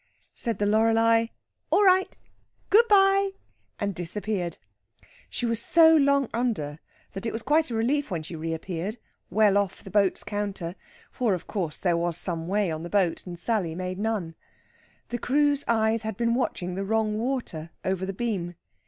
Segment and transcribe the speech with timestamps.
[0.33, 1.29] Said the Loreley:
[1.69, 2.17] "All right!
[2.71, 3.33] good bye!"
[3.77, 4.57] and disappeared.
[5.29, 6.79] She was so long under
[7.13, 8.97] that it was quite a relief when she reappeared,
[9.29, 10.73] well off the boat's counter;
[11.11, 14.33] for, of course, there was some way on the boat, and Sally made none.
[15.09, 18.55] The crew's eyes had been watching the wrong water over the beam.